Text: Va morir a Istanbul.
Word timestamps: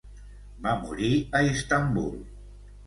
Va 0.63 0.73
morir 0.85 1.11
a 1.39 1.43
Istanbul. 1.53 2.13